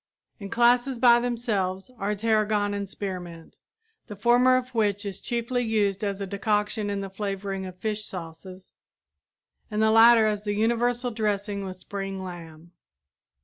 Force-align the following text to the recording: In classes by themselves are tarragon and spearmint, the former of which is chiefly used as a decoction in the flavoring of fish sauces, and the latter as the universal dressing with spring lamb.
In 0.39 0.49
classes 0.49 0.97
by 0.97 1.19
themselves 1.19 1.91
are 1.99 2.15
tarragon 2.15 2.73
and 2.73 2.89
spearmint, 2.89 3.59
the 4.07 4.15
former 4.15 4.57
of 4.57 4.69
which 4.73 5.05
is 5.05 5.21
chiefly 5.21 5.61
used 5.63 6.03
as 6.03 6.19
a 6.19 6.25
decoction 6.25 6.89
in 6.89 7.01
the 7.01 7.09
flavoring 7.11 7.67
of 7.67 7.77
fish 7.77 8.05
sauces, 8.05 8.73
and 9.69 9.79
the 9.79 9.91
latter 9.91 10.25
as 10.25 10.43
the 10.43 10.55
universal 10.55 11.11
dressing 11.11 11.63
with 11.65 11.77
spring 11.77 12.19
lamb. 12.19 12.71